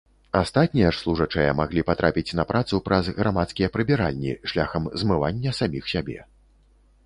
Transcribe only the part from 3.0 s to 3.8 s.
грамадскія